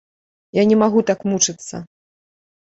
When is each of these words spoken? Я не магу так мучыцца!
Я 0.57 0.63
не 0.71 0.77
магу 0.83 1.03
так 1.09 1.19
мучыцца! 1.33 1.83